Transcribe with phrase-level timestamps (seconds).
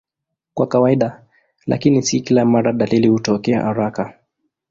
[0.53, 1.25] Kwa kawaida,
[1.65, 4.17] lakini si kila mara, dalili hutokea haraka.